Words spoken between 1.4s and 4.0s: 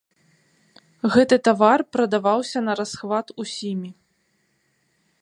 тавар прадаваўся нарасхват усімі.